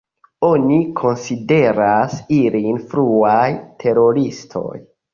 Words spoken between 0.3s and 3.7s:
Oni konsideras ilin fruaj